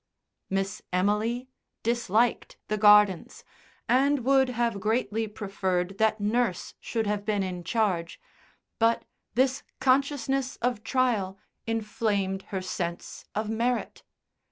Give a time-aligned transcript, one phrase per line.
[0.49, 1.47] Miss Emily
[1.83, 3.43] disliked the gardens,
[3.87, 8.19] and would have greatly preferred that nurse should have been in charge,
[8.79, 11.37] but this consciousness of trial
[11.67, 14.01] inflamed her sense of merit.